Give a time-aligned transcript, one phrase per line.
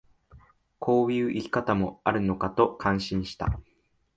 [0.79, 3.59] こういう生き方もあるのかと感心した